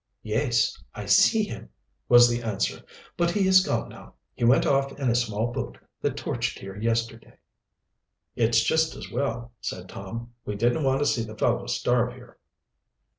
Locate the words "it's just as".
8.35-9.11